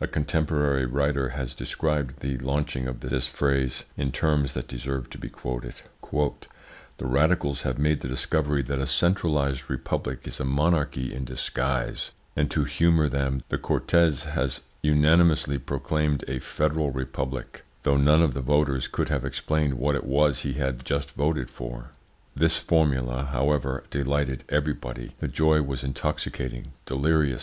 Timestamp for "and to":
12.34-12.64